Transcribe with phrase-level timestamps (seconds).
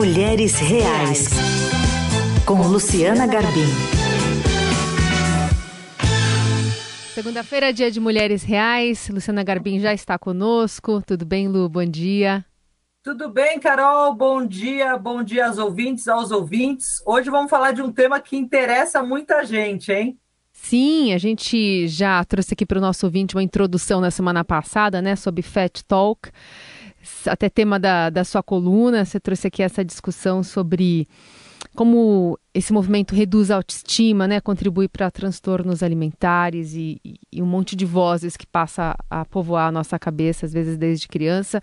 [0.00, 1.28] Mulheres Reais,
[2.46, 3.66] com Luciana Garbim.
[7.12, 9.10] Segunda-feira é dia de Mulheres Reais.
[9.10, 11.02] Luciana Garbim já está conosco.
[11.06, 11.68] Tudo bem, Lu?
[11.68, 12.42] Bom dia.
[13.02, 14.14] Tudo bem, Carol?
[14.14, 17.02] Bom dia, bom dia aos ouvintes, aos ouvintes.
[17.04, 20.18] Hoje vamos falar de um tema que interessa muita gente, hein?
[20.50, 25.02] Sim, a gente já trouxe aqui para o nosso ouvinte uma introdução na semana passada,
[25.02, 26.30] né, sobre Fat Talk
[27.26, 31.08] até tema da, da sua coluna, você trouxe aqui essa discussão sobre
[31.74, 37.00] como esse movimento reduz a autoestima, né, contribui para transtornos alimentares e,
[37.32, 41.06] e, um monte de vozes que passa a povoar a nossa cabeça, às vezes desde
[41.06, 41.60] criança.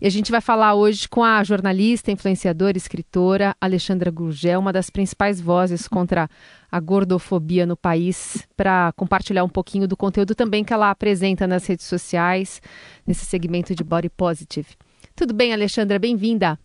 [0.00, 4.90] E a gente vai falar hoje com a jornalista, influenciadora, escritora Alexandra Gurgel, uma das
[4.90, 6.28] principais vozes contra
[6.70, 11.64] a gordofobia no país, para compartilhar um pouquinho do conteúdo também que ela apresenta nas
[11.66, 12.60] redes sociais,
[13.06, 14.68] nesse segmento de Body Positive.
[15.14, 15.98] Tudo bem, Alexandra?
[15.98, 16.58] Bem-vinda.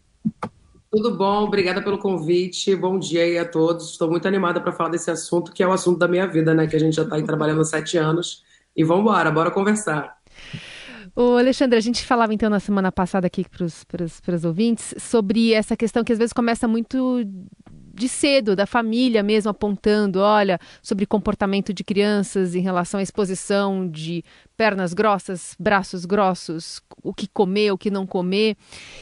[0.91, 2.75] Tudo bom, obrigada pelo convite.
[2.75, 3.91] Bom dia aí a todos.
[3.91, 6.66] Estou muito animada para falar desse assunto, que é o assunto da minha vida, né?
[6.66, 8.44] Que a gente já está aí trabalhando há sete anos.
[8.75, 10.17] E vamos embora, bora conversar.
[11.16, 13.66] Ô, Alexandre, a gente falava então na semana passada aqui para
[14.36, 17.23] os ouvintes sobre essa questão que às vezes começa muito
[18.00, 23.88] de cedo, da família mesmo apontando, olha, sobre comportamento de crianças em relação à exposição
[23.88, 24.23] de
[24.56, 28.56] pernas grossas, braços grossos, o que comer, o que não comer.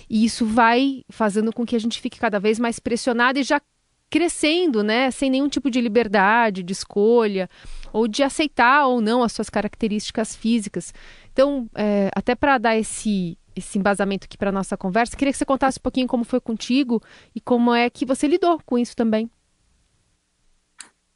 [0.09, 3.61] E isso vai fazendo com que a gente fique cada vez mais pressionado e já
[4.09, 7.49] crescendo, né, sem nenhum tipo de liberdade, de escolha,
[7.93, 10.93] ou de aceitar ou não as suas características físicas.
[11.33, 15.15] Então, é, até para dar esse esse embasamento aqui para nossa conversa.
[15.15, 17.01] Queria que você contasse um pouquinho como foi contigo
[17.35, 19.29] e como é que você lidou com isso também.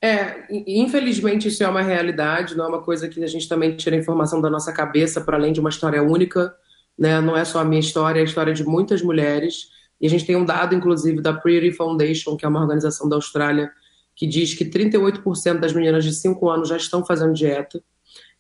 [0.04, 3.96] É, infelizmente isso é uma realidade, não é uma coisa que a gente também tira
[3.96, 6.56] informação da nossa cabeça para além de uma história única,
[6.98, 7.22] né?
[7.22, 9.70] Não é só a minha história, é a história de muitas mulheres.
[10.00, 13.16] E a gente tem um dado, inclusive, da Pretty Foundation, que é uma organização da
[13.16, 13.72] Austrália,
[14.16, 17.82] que diz que 38% das meninas de 5 anos já estão fazendo dieta.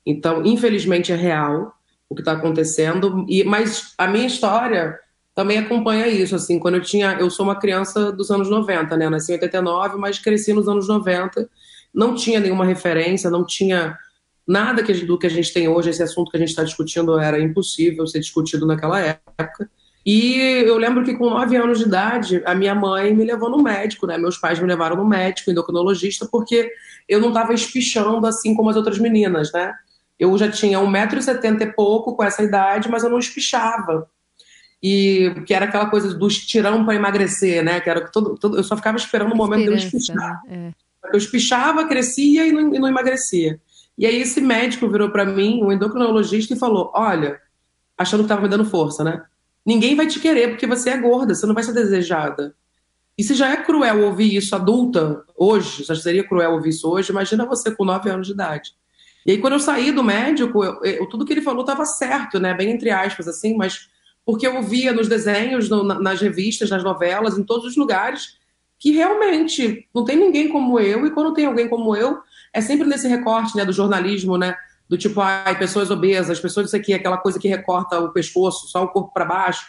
[0.03, 1.71] Então, infelizmente, é real
[2.11, 3.25] o que está acontecendo.
[3.29, 4.99] E mas a minha história
[5.33, 6.35] também acompanha isso.
[6.35, 9.09] Assim, quando eu tinha, eu sou uma criança dos anos 90, né?
[9.09, 11.49] Nasci em 89, mas cresci nos anos 90.
[11.93, 13.97] Não tinha nenhuma referência, não tinha
[14.45, 15.89] nada que, do que a gente tem hoje.
[15.89, 19.69] Esse assunto que a gente está discutindo era impossível ser discutido naquela época.
[20.05, 20.35] E
[20.65, 24.05] eu lembro que com nove anos de idade, a minha mãe me levou no médico,
[24.05, 24.17] né?
[24.17, 26.71] Meus pais me levaram no médico, endocrinologista, porque
[27.07, 29.73] eu não estava espichando assim como as outras meninas, né?
[30.21, 34.07] Eu já tinha 1,70m e pouco com essa idade, mas eu não espichava.
[34.81, 37.81] E que era aquela coisa do estirão para emagrecer, né?
[37.81, 40.39] Que era que todo, todo, eu só ficava esperando o momento de eu espichar.
[40.47, 40.73] Né?
[41.07, 41.11] É.
[41.11, 43.59] Eu espichava, crescia e não, e não emagrecia.
[43.97, 47.41] E aí esse médico virou para mim, um endocrinologista, e falou: Olha,
[47.97, 49.23] achando que estava me dando força, né?
[49.65, 52.53] Ninguém vai te querer porque você é gorda, você não vai ser desejada.
[53.17, 57.11] E se já é cruel ouvir isso adulta, hoje, já seria cruel ouvir isso hoje,
[57.11, 58.75] imagina você com 9 anos de idade.
[59.25, 62.39] E aí, quando eu saí do médico, eu, eu, tudo que ele falou estava certo,
[62.39, 62.53] né?
[62.53, 63.89] Bem entre aspas, assim, mas
[64.25, 68.37] porque eu via nos desenhos, no, nas revistas, nas novelas, em todos os lugares,
[68.79, 72.19] que realmente não tem ninguém como eu, e quando tem alguém como eu,
[72.53, 74.55] é sempre nesse recorte né, do jornalismo, né?
[74.89, 78.83] Do tipo, ai, pessoas obesas, pessoas isso aqui, aquela coisa que recorta o pescoço, só
[78.83, 79.65] o corpo para baixo.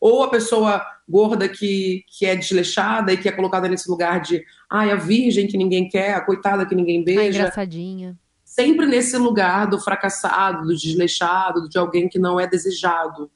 [0.00, 4.44] Ou a pessoa gorda que, que é desleixada e que é colocada nesse lugar de,
[4.70, 7.22] ai, a virgem que ninguém quer, a coitada que ninguém beija.
[7.22, 8.16] A engraçadinha
[8.52, 13.30] sempre nesse lugar do fracassado, do desleixado, de alguém que não é desejado.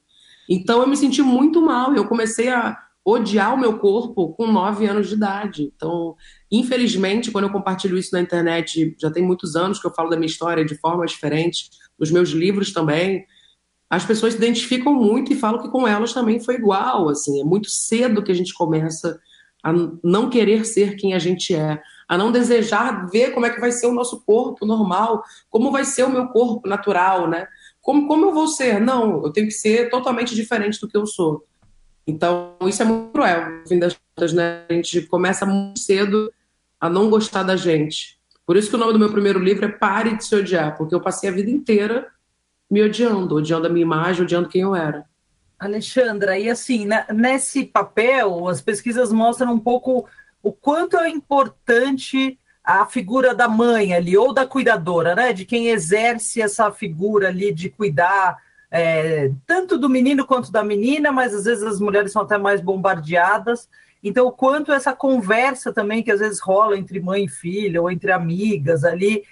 [0.47, 1.95] Então eu me senti muito mal.
[1.95, 5.71] Eu comecei a odiar o meu corpo com nove anos de idade.
[5.75, 6.15] Então,
[6.51, 10.17] infelizmente, quando eu compartilho isso na internet, já tem muitos anos que eu falo da
[10.17, 13.25] minha história de formas diferentes, nos meus livros também,
[13.89, 17.09] as pessoas se identificam muito e falam que com elas também foi igual.
[17.09, 19.19] Assim, é muito cedo que a gente começa
[19.63, 19.73] a
[20.03, 23.71] não querer ser quem a gente é, a não desejar ver como é que vai
[23.71, 27.47] ser o nosso corpo normal, como vai ser o meu corpo natural, né?
[27.81, 28.79] Como, como eu vou ser?
[28.79, 31.45] Não, eu tenho que ser totalmente diferente do que eu sou.
[32.05, 33.49] Então, isso é muito cruel.
[33.49, 34.63] No fim das contas, né?
[34.69, 36.31] A gente começa muito cedo
[36.79, 38.17] a não gostar da gente.
[38.45, 40.95] Por isso que o nome do meu primeiro livro é Pare de se odiar, porque
[40.95, 42.07] eu passei a vida inteira
[42.69, 45.05] me odiando, odiando a minha imagem, odiando quem eu era.
[45.59, 50.07] Alexandra, e assim, né, nesse papel, as pesquisas mostram um pouco
[50.41, 55.31] o quanto é importante a figura da mãe ali, ou da cuidadora, né?
[55.31, 58.37] De quem exerce essa figura ali de cuidar
[58.69, 62.59] é, tanto do menino quanto da menina, mas às vezes as mulheres são até mais
[62.59, 63.69] bombardeadas.
[64.03, 67.89] Então, o quanto essa conversa também que às vezes rola entre mãe e filha, ou
[67.89, 69.23] entre amigas ali,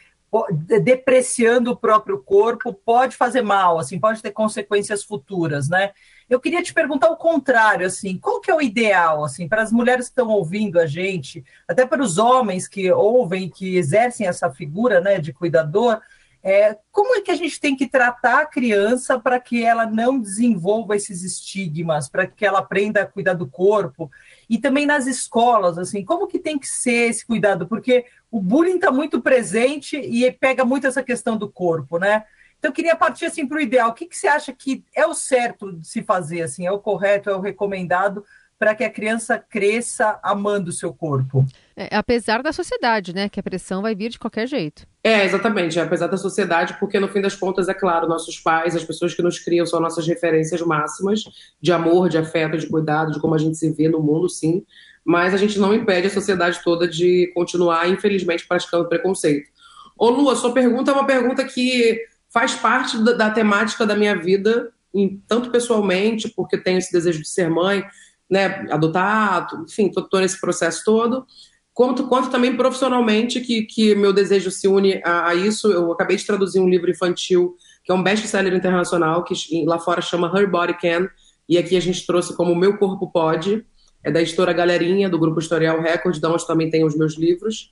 [0.83, 5.91] depreciando o próprio corpo, pode fazer mal, assim, pode ter consequências futuras, né?
[6.29, 9.71] Eu queria te perguntar o contrário, assim, qual que é o ideal, assim, para as
[9.71, 14.49] mulheres que estão ouvindo a gente, até para os homens que ouvem, que exercem essa
[14.49, 16.01] figura, né, de cuidador,
[16.47, 20.19] é, como é que a gente tem que tratar a criança para que ela não
[20.19, 24.11] desenvolva esses estigmas, para que ela aprenda a cuidar do corpo?
[24.47, 27.67] E também nas escolas, assim, como que tem que ser esse cuidado?
[27.67, 32.25] Porque o bullying está muito presente e pega muito essa questão do corpo, né?
[32.65, 33.91] Então, eu queria partir assim para o ideal.
[33.91, 36.41] O que, que você acha que é o certo de se fazer?
[36.41, 38.23] Assim, é o correto, é o recomendado
[38.57, 41.45] para que a criança cresça amando o seu corpo.
[41.75, 43.29] É, apesar da sociedade, né?
[43.29, 44.87] Que a pressão vai vir de qualquer jeito.
[45.03, 45.79] É, exatamente.
[45.79, 49.21] Apesar da sociedade, porque no fim das contas, é claro, nossos pais, as pessoas que
[49.21, 51.23] nos criam são nossas referências máximas
[51.61, 54.65] de amor, de afeto, de cuidado, de como a gente se vê no mundo, sim.
[55.05, 59.51] Mas a gente não impede a sociedade toda de continuar, infelizmente, praticando preconceito.
[59.95, 62.01] Ô, Lu, a sua pergunta é uma pergunta que
[62.35, 67.21] faz parte da, da temática da minha vida, em, tanto pessoalmente, porque tenho esse desejo
[67.21, 67.81] de ser mãe,
[68.29, 71.25] né, adotar, enfim, todo, todo esse processo todo,
[71.73, 75.71] quanto, quanto também profissionalmente, que, que meu desejo se une a, a, isso.
[75.71, 77.55] Eu acabei de traduzir um livro infantil,
[77.85, 79.33] que é um best-seller internacional, que
[79.63, 81.07] lá fora chama Her Body Can,
[81.47, 83.65] e aqui a gente trouxe como Meu Corpo Pode,
[84.03, 87.71] é da editora Galerinha, do Grupo Historial Record, da onde também tem os meus livros.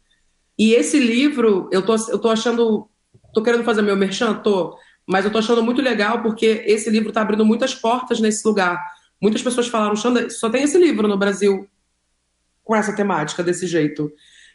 [0.58, 2.88] E esse livro, eu tô, eu tô achando,
[3.34, 4.78] tô querendo fazer meu merchan, tô,
[5.08, 8.80] mas eu tô achando muito legal porque esse livro tá abrindo muitas portas nesse lugar
[9.24, 11.66] Muitas pessoas falaram, Xanda, só tem esse livro no Brasil
[12.62, 14.12] com essa temática, desse jeito.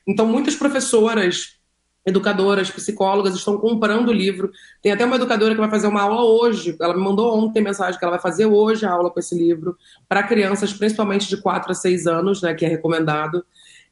[0.07, 1.59] Então, muitas professoras,
[2.05, 4.53] educadoras, psicólogas estão comprando o livro.
[4.83, 6.77] Tem até uma educadora que vai fazer uma aula hoje.
[6.83, 9.75] Ela me mandou ontem mensagem que ela vai fazer hoje a aula com esse livro
[10.07, 13.43] para crianças, principalmente de 4 a 6 anos, né, que é recomendado.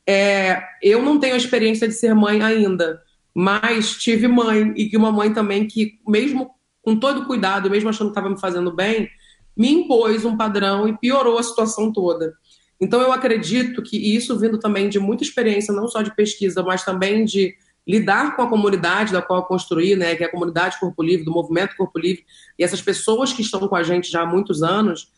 [0.06, 3.03] É, eu não tenho a experiência de ser mãe ainda,
[3.38, 8.06] mas tive mãe e que uma mãe também que, mesmo com todo cuidado, mesmo achando
[8.06, 9.11] que estava me fazendo bem,
[9.55, 12.33] me impôs um padrão e piorou a situação toda.
[12.81, 16.83] Então, eu acredito que isso vindo também de muita experiência, não só de pesquisa, mas
[16.83, 17.55] também de
[17.87, 21.27] lidar com a comunidade da qual eu construí, né, que é a comunidade Corpo Livre,
[21.27, 22.25] do movimento Corpo Livre,
[22.59, 25.12] e essas pessoas que estão com a gente já há muitos anos.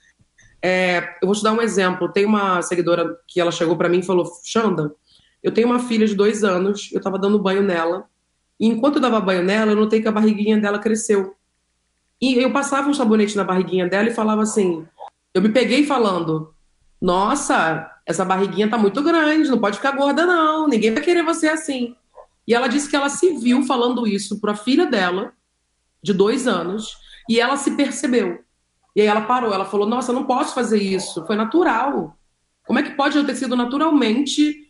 [0.61, 2.09] É, eu vou te dar um exemplo.
[2.09, 4.93] Tem uma seguidora que ela chegou para mim e falou: Xanda,
[5.43, 8.09] eu tenho uma filha de dois anos, eu estava dando banho nela,
[8.59, 11.37] e enquanto eu dava banho nela, eu notei que a barriguinha dela cresceu.
[12.21, 14.85] E eu passava um sabonete na barriguinha dela e falava assim.
[15.33, 16.53] Eu me peguei falando:
[17.01, 20.67] Nossa, essa barriguinha tá muito grande, não pode ficar gorda, não.
[20.67, 21.95] Ninguém vai querer você assim.
[22.47, 25.33] E ela disse que ela se viu falando isso para a filha dela,
[26.03, 26.97] de dois anos,
[27.29, 28.41] e ela se percebeu.
[28.97, 32.19] E aí ela parou, ela falou: Nossa, não posso fazer isso, foi natural.
[32.67, 34.68] Como é que pode eu ter sido naturalmente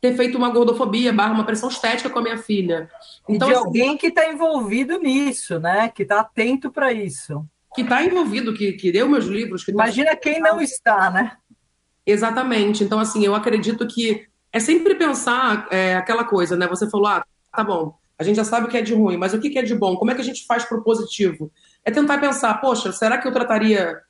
[0.00, 2.88] ter feito uma gordofobia, barra uma pressão estética com a minha filha.
[3.28, 5.88] Então, de assim, alguém que está envolvido nisso, né?
[5.88, 7.44] Que está atento para isso.
[7.74, 9.64] Que está envolvido, que, que deu meus livros.
[9.64, 10.16] Que tá Imagina tá...
[10.16, 11.36] quem não está, né?
[12.06, 12.84] Exatamente.
[12.84, 16.66] Então, assim, eu acredito que é sempre pensar é, aquela coisa, né?
[16.68, 17.24] Você falou, ah,
[17.54, 19.62] tá bom, a gente já sabe o que é de ruim, mas o que é
[19.62, 19.96] de bom?
[19.96, 21.50] Como é que a gente faz para o positivo?
[21.84, 24.00] É tentar pensar, poxa, será que eu trataria.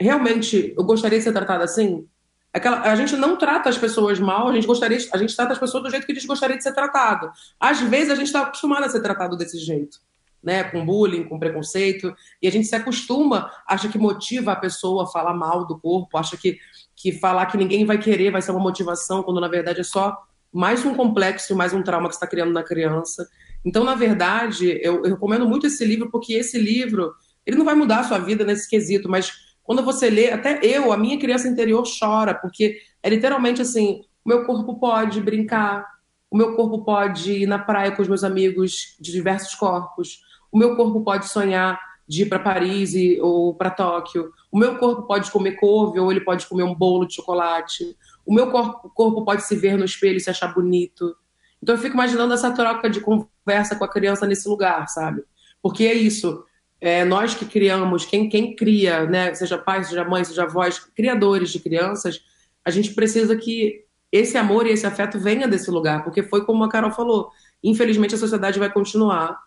[0.00, 2.06] Realmente, eu gostaria de ser tratada assim?
[2.54, 5.58] Aquela, a gente não trata as pessoas mal, a gente gostaria, a gente trata as
[5.58, 7.28] pessoas do jeito que a gente gostaria de ser tratado.
[7.58, 9.98] Às vezes a gente está acostumado a ser tratado desse jeito,
[10.40, 10.62] né?
[10.62, 15.06] Com bullying, com preconceito, e a gente se acostuma, acha que motiva a pessoa a
[15.08, 16.56] falar mal do corpo, acha que,
[16.94, 20.16] que falar que ninguém vai querer vai ser uma motivação, quando na verdade é só
[20.52, 23.28] mais um complexo, mais um trauma que está criando na criança.
[23.64, 27.12] Então, na verdade, eu, eu recomendo muito esse livro, porque esse livro,
[27.44, 29.32] ele não vai mudar a sua vida nesse quesito, mas
[29.64, 34.28] quando você lê, até eu, a minha criança interior chora, porque é literalmente assim: o
[34.28, 35.86] meu corpo pode brincar,
[36.30, 40.20] o meu corpo pode ir na praia com os meus amigos de diversos corpos,
[40.52, 44.76] o meu corpo pode sonhar de ir para Paris e, ou para Tóquio, o meu
[44.76, 48.90] corpo pode comer couve ou ele pode comer um bolo de chocolate, o meu corpo,
[48.90, 51.16] corpo pode se ver no espelho e se achar bonito.
[51.62, 55.24] Então eu fico imaginando essa troca de conversa com a criança nesse lugar, sabe?
[55.62, 56.44] Porque é isso
[56.84, 61.48] é, nós que criamos, quem, quem cria, né, seja pai, seja mãe, seja avós, criadores
[61.48, 62.20] de crianças,
[62.62, 66.62] a gente precisa que esse amor e esse afeto venha desse lugar, porque foi como
[66.62, 67.30] a Carol falou,
[67.62, 69.40] infelizmente a sociedade vai continuar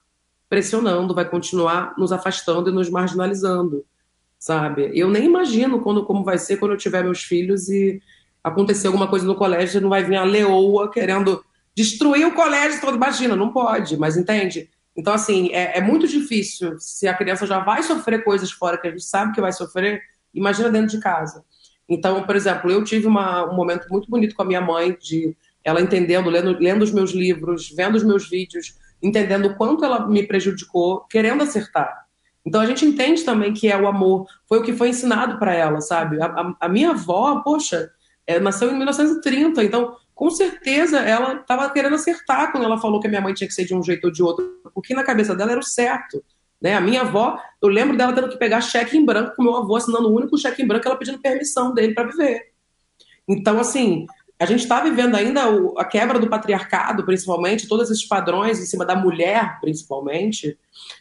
[0.49, 3.85] pressionando, vai continuar nos afastando e nos marginalizando,
[4.39, 4.89] sabe?
[4.95, 8.01] Eu nem imagino quando, como vai ser quando eu tiver meus filhos e
[8.43, 12.95] acontecer alguma coisa no colégio, não vai vir a leoa querendo destruir o colégio todo,
[12.95, 14.71] imagina, não pode, mas entende?
[14.97, 16.79] Então, assim, é, é, muito difícil.
[16.79, 20.01] Se a criança já vai sofrer coisas fora que a gente sabe que vai sofrer,
[20.33, 21.45] imagina dentro de casa.
[21.87, 25.37] Então, por exemplo, eu tive uma, um momento muito bonito com a minha mãe, de
[25.63, 30.07] ela entendendo, lendo, lendo os meus livros, vendo os meus vídeos, entendendo o quanto ela
[30.07, 32.05] me prejudicou, querendo acertar.
[32.45, 35.53] Então a gente entende também que é o amor, foi o que foi ensinado para
[35.53, 36.21] ela, sabe?
[36.21, 37.91] A, a, a, minha avó, poxa,
[38.25, 43.05] é, nasceu em 1930, então com certeza ela estava querendo acertar quando ela falou que
[43.05, 45.35] a minha mãe tinha que ser de um jeito ou de outro, porque na cabeça
[45.35, 46.23] dela era o certo.
[46.59, 46.73] Né?
[46.73, 49.75] A minha avó, eu lembro dela tendo que pegar cheque em branco com meu avô
[49.75, 52.51] assinando o único cheque em branco, ela pedindo permissão dele para viver.
[53.27, 54.07] Então, assim,
[54.39, 55.43] a gente está vivendo ainda
[55.77, 60.57] a quebra do patriarcado, principalmente, todos esses padrões em cima da mulher, principalmente,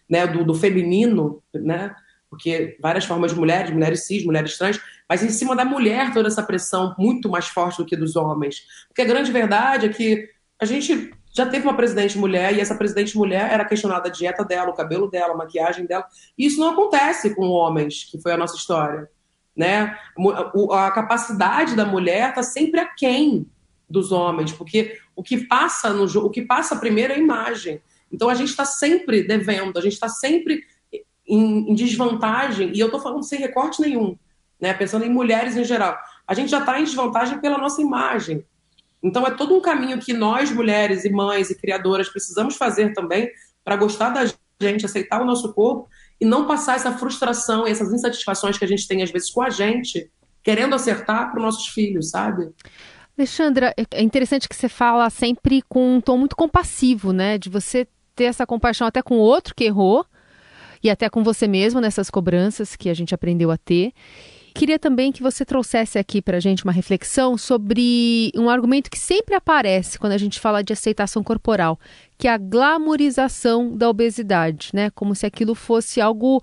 [0.06, 1.94] né, do, do feminino, né,
[2.28, 6.28] porque várias formas de mulheres, mulheres cis, mulheres trans, mas em cima da mulher toda
[6.28, 8.62] essa pressão muito mais forte do que dos homens.
[8.88, 10.28] Porque a grande verdade é que
[10.60, 14.42] a gente já teve uma presidente mulher e essa presidente mulher era questionada a dieta
[14.44, 16.06] dela, o cabelo dela, a maquiagem dela.
[16.36, 19.08] E isso não acontece com homens, que foi a nossa história.
[19.54, 19.98] Né?
[20.72, 23.46] A capacidade da mulher está sempre aquém
[23.88, 27.80] dos homens, porque o que passa no o que passa primeiro é a imagem.
[28.10, 30.64] Então a gente está sempre devendo, a gente está sempre
[31.26, 34.16] em, em, desvantagem, e eu estou falando sem recorte nenhum,
[34.60, 34.72] né?
[34.74, 35.96] pensando em mulheres em geral.
[36.26, 38.44] A gente já está em desvantagem pela nossa imagem.
[39.02, 43.30] Então é todo um caminho que nós, mulheres e mães e criadoras, precisamos fazer também
[43.64, 44.24] para gostar da
[44.60, 45.88] gente, aceitar o nosso corpo
[46.20, 49.42] e não passar essa frustração e essas insatisfações que a gente tem às vezes com
[49.42, 50.10] a gente,
[50.42, 52.50] querendo acertar para os nossos filhos, sabe?
[53.18, 57.38] Alexandra, é interessante que você fala sempre com um tom muito compassivo, né?
[57.38, 60.04] De você ter essa compaixão até com o outro que errou
[60.82, 63.92] e até com você mesmo nessas cobranças que a gente aprendeu a ter.
[64.56, 68.98] Queria também que você trouxesse aqui para a gente uma reflexão sobre um argumento que
[68.98, 71.78] sempre aparece quando a gente fala de aceitação corporal,
[72.16, 74.88] que é a glamorização da obesidade, né?
[74.88, 76.42] Como se aquilo fosse algo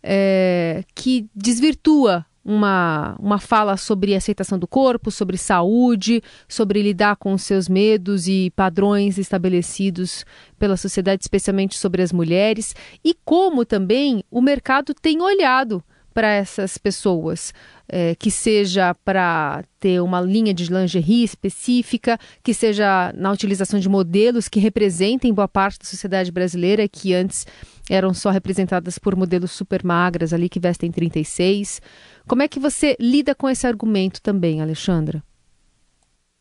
[0.00, 7.32] é, que desvirtua uma, uma fala sobre aceitação do corpo, sobre saúde, sobre lidar com
[7.32, 10.24] os seus medos e padrões estabelecidos
[10.60, 12.72] pela sociedade, especialmente sobre as mulheres,
[13.04, 15.82] e como também o mercado tem olhado
[16.18, 17.54] para essas pessoas,
[17.88, 23.88] é, que seja para ter uma linha de lingerie específica, que seja na utilização de
[23.88, 27.46] modelos que representem boa parte da sociedade brasileira, que antes
[27.88, 31.80] eram só representadas por modelos super magras ali que vestem 36.
[32.26, 35.22] Como é que você lida com esse argumento também, Alexandra?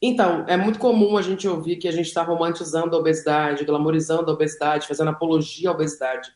[0.01, 4.31] Então, é muito comum a gente ouvir que a gente está romantizando a obesidade, glamorizando
[4.31, 6.31] a obesidade, fazendo apologia à obesidade.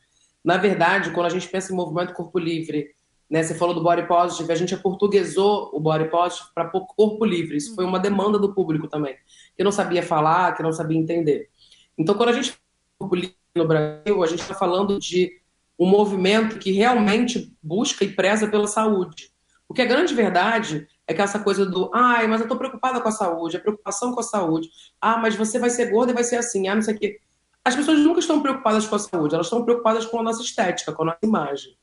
[0.46, 3.01] Na verdade, quando a gente pensa em movimento corpo livre,
[3.32, 3.42] né?
[3.42, 7.56] Você falou do body positive, a gente aportuguesou o body positive para corpo livre.
[7.56, 9.16] Isso foi uma demanda do público também,
[9.56, 11.50] que não sabia falar, que não sabia entender.
[11.98, 12.62] Então, quando a gente fala
[13.00, 15.32] corpo livre no Brasil, a gente está falando de
[15.80, 19.32] um movimento que realmente busca e preza pela saúde.
[19.66, 23.08] Porque a grande verdade é que essa coisa do, ai, mas eu estou preocupada com
[23.08, 24.70] a saúde, a preocupação com a saúde.
[25.00, 27.20] Ah, mas você vai ser gorda e vai ser assim, ah, não sei o quê.
[27.64, 30.92] As pessoas nunca estão preocupadas com a saúde, elas estão preocupadas com a nossa estética,
[30.92, 31.78] com a nossa imagem.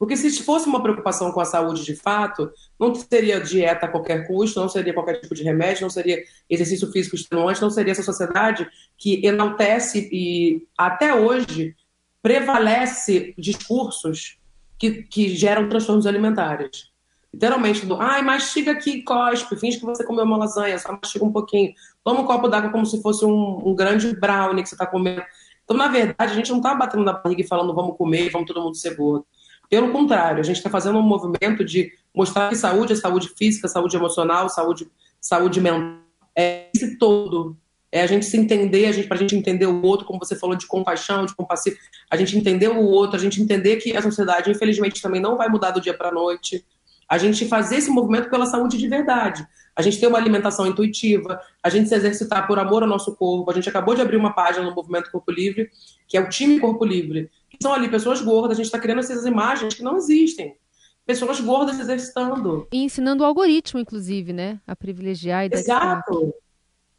[0.00, 4.26] Porque se fosse uma preocupação com a saúde de fato, não seria dieta a qualquer
[4.26, 8.02] custo, não seria qualquer tipo de remédio, não seria exercício físico extenuante, não seria essa
[8.02, 8.66] sociedade
[8.96, 11.76] que enaltece e até hoje
[12.22, 14.38] prevalece discursos
[14.78, 16.90] que, que geram transtornos alimentares.
[17.30, 21.32] Literalmente, do, ai, mastiga aqui, cospe, finge que você comeu uma lasanha, só mastiga um
[21.32, 21.74] pouquinho.
[22.02, 25.22] Toma um copo d'água como se fosse um, um grande brownie que você está comendo.
[25.62, 28.48] Então, na verdade, a gente não está batendo na barriga e falando vamos comer, vamos
[28.48, 29.26] todo mundo ser gordo.
[29.70, 33.68] Pelo contrário, a gente está fazendo um movimento de mostrar que saúde é saúde física,
[33.68, 36.00] saúde emocional, saúde, saúde mental,
[36.36, 37.56] é esse todo.
[37.92, 40.34] É a gente se entender, a gente, para a gente entender o outro, como você
[40.34, 41.76] falou de compaixão, de compassivo,
[42.10, 45.48] a gente entender o outro, a gente entender que a sociedade, infelizmente, também não vai
[45.48, 46.64] mudar do dia para a noite.
[47.08, 49.46] A gente fazer esse movimento pela saúde de verdade.
[49.74, 53.50] A gente ter uma alimentação intuitiva, a gente se exercitar por amor ao nosso corpo.
[53.50, 55.70] A gente acabou de abrir uma página no Movimento Corpo Livre,
[56.06, 57.30] que é o time Corpo Livre,
[57.62, 60.56] são ali pessoas gordas, a gente está criando essas imagens que não existem.
[61.04, 62.66] Pessoas gordas exercitando.
[62.72, 64.60] E ensinando o algoritmo, inclusive, né?
[64.66, 66.34] A privilegiar e Exato.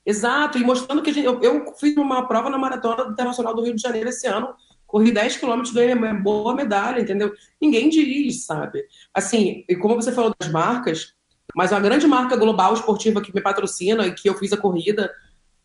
[0.05, 0.57] Exato.
[0.57, 3.81] E mostrando que gente, eu, eu, fiz uma prova na Maratona Internacional do Rio de
[3.81, 4.53] Janeiro esse ano,
[4.85, 7.31] corri 10 quilômetros, ganhei uma boa medalha, entendeu?
[7.59, 8.83] Ninguém diz, sabe?
[9.13, 11.13] Assim, e como você falou das marcas,
[11.55, 15.11] mas uma grande marca global esportiva que me patrocina e que eu fiz a corrida,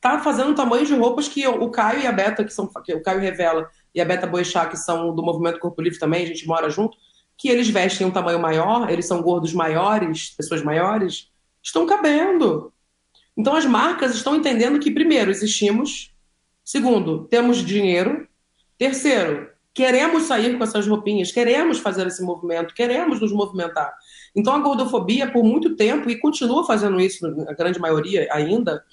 [0.00, 3.02] tá fazendo tamanho de roupas que o Caio e a Beta, que são que o
[3.02, 6.46] Caio revela, e a Beta Boixá, que são do Movimento Corpo Livre também, a gente
[6.46, 6.98] mora junto,
[7.36, 11.30] que eles vestem um tamanho maior, eles são gordos maiores, pessoas maiores,
[11.62, 12.70] estão cabendo.
[13.34, 16.14] Então as marcas estão entendendo que, primeiro, existimos,
[16.62, 18.28] segundo, temos dinheiro,
[18.76, 23.94] terceiro, queremos sair com essas roupinhas, queremos fazer esse movimento, queremos nos movimentar.
[24.34, 28.84] Então a gordofobia, por muito tempo, e continua fazendo isso, a grande maioria ainda,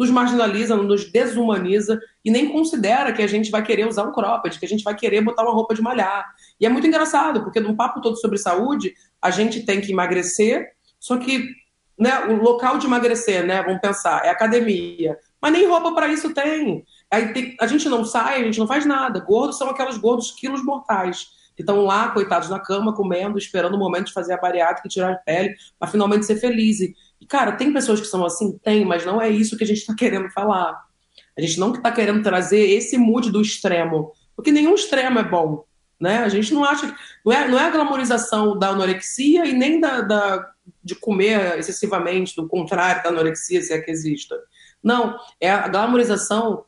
[0.00, 4.58] nos marginaliza, nos desumaniza e nem considera que a gente vai querer usar um cropped,
[4.58, 6.24] que a gente vai querer botar uma roupa de malhar.
[6.58, 10.70] E é muito engraçado, porque num papo todo sobre saúde, a gente tem que emagrecer,
[10.98, 11.50] só que
[11.98, 15.18] né, o local de emagrecer, né, vamos pensar, é academia.
[15.38, 16.82] Mas nem roupa para isso tem.
[17.10, 19.20] Aí tem, a gente não sai, a gente não faz nada.
[19.20, 23.78] Gordos são aquelas gordos quilos mortais que estão lá, coitados, na cama, comendo, esperando o
[23.78, 26.78] momento de fazer a bariátrica e tirar a pele, para finalmente ser feliz.
[27.20, 28.58] E, cara, tem pessoas que são assim?
[28.58, 30.80] Tem, mas não é isso que a gente está querendo falar.
[31.36, 35.64] A gente não está querendo trazer esse mood do extremo, porque nenhum extremo é bom.
[35.98, 36.18] Né?
[36.18, 36.94] A gente não acha.
[37.24, 40.50] Não é, não é a glamorização da anorexia e nem da, da,
[40.82, 44.36] de comer excessivamente, do contrário da anorexia, se é que exista.
[44.82, 46.64] Não, é a glamorização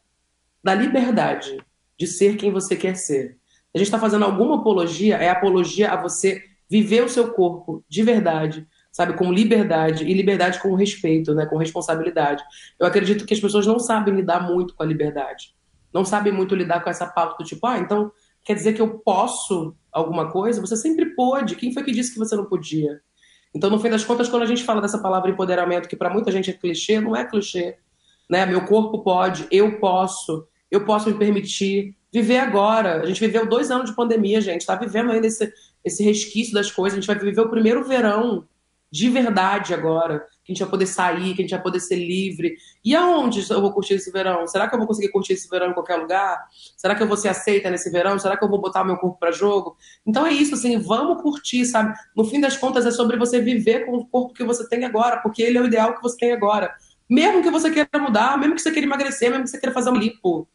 [0.63, 1.59] da liberdade
[1.99, 3.39] de ser quem você quer ser
[3.75, 8.03] a gente está fazendo alguma apologia, é apologia a você viver o seu corpo de
[8.03, 12.45] verdade, sabe, com liberdade e liberdade com respeito, né, com responsabilidade.
[12.79, 15.55] Eu acredito que as pessoas não sabem lidar muito com a liberdade,
[15.93, 18.13] não sabem muito lidar com essa pauta do tipo, ah, então
[18.45, 20.61] quer dizer que eu posso alguma coisa?
[20.61, 21.55] Você sempre pôde.
[21.57, 23.01] Quem foi que disse que você não podia?
[23.55, 26.33] Então, no fim das contas, quando a gente fala dessa palavra empoderamento, que para muita
[26.33, 27.77] gente é clichê, não é clichê.
[28.29, 28.47] Né?
[28.47, 33.03] Meu corpo pode, eu posso, eu posso me permitir, viver agora.
[33.03, 34.63] A gente viveu dois anos de pandemia, gente.
[34.63, 35.53] Está vivendo ainda esse,
[35.85, 36.97] esse resquício das coisas.
[36.97, 38.49] A gente vai viver o primeiro verão
[38.93, 40.21] de verdade agora.
[40.45, 42.55] Que a gente vai poder sair, que a gente vai poder ser livre.
[42.85, 44.47] E aonde eu vou curtir esse verão?
[44.47, 46.39] Será que eu vou conseguir curtir esse verão em qualquer lugar?
[46.77, 48.19] Será que eu vou ser aceita nesse verão?
[48.19, 49.77] Será que eu vou botar meu corpo para jogo?
[50.07, 51.95] Então é isso, assim, vamos curtir, sabe?
[52.15, 55.19] No fim das contas, é sobre você viver com o corpo que você tem agora,
[55.19, 56.75] porque ele é o ideal que você tem agora.
[57.09, 59.91] Mesmo que você queira mudar, mesmo que você queira emagrecer, mesmo que você queira fazer
[59.91, 60.47] um lipo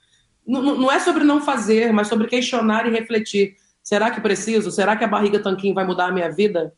[0.47, 3.55] não é sobre não fazer, mas sobre questionar e refletir.
[3.83, 4.71] Será que preciso?
[4.71, 6.73] Será que a barriga tanquinho vai mudar a minha vida?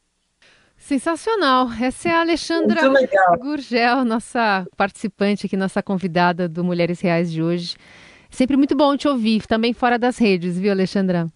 [0.79, 1.69] Sensacional.
[1.79, 2.81] Essa é a Alexandra
[3.38, 7.75] Gurgel, nossa participante aqui, nossa convidada do Mulheres Reais de hoje.
[8.29, 11.27] Sempre muito bom te ouvir, também fora das redes, viu, Alexandra?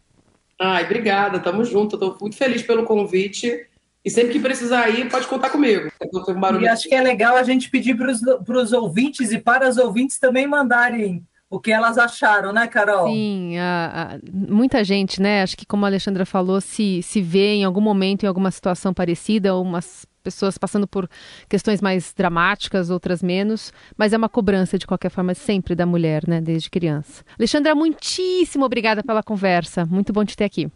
[0.59, 1.97] Ai, obrigada, tamo junto.
[1.97, 3.67] Estou muito feliz pelo convite.
[4.05, 5.89] E sempre que precisar ir, pode contar comigo.
[6.01, 9.77] Um e acho que é legal a gente pedir para os ouvintes e para as
[9.77, 13.07] ouvintes também mandarem o que elas acharam, né, Carol?
[13.07, 15.43] Sim, a, a, muita gente, né?
[15.43, 18.91] Acho que como a Alexandra falou, se, se vê em algum momento em alguma situação
[18.91, 21.07] parecida, umas pessoas passando por
[21.47, 26.27] questões mais dramáticas, outras menos, mas é uma cobrança de qualquer forma sempre da mulher,
[26.27, 27.23] né, desde criança.
[27.37, 29.85] Alexandra, muitíssimo obrigada pela conversa.
[29.85, 30.71] Muito bom te ter aqui.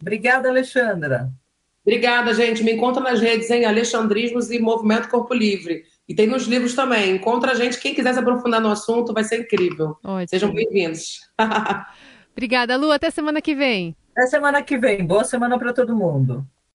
[0.00, 1.28] Obrigada, Alexandra.
[1.84, 2.62] Obrigada, gente.
[2.62, 5.82] Me encontra nas redes em Alexandrismos e Movimento Corpo Livre.
[6.10, 7.14] E tem nos livros também.
[7.14, 7.78] Encontra a gente.
[7.78, 9.96] Quem quiser se aprofundar no assunto, vai ser incrível.
[10.02, 10.28] Ótimo.
[10.28, 11.20] Sejam bem-vindos.
[12.34, 12.90] Obrigada, Lu.
[12.90, 13.94] Até semana que vem.
[14.10, 15.06] Até semana que vem.
[15.06, 16.44] Boa semana para todo mundo.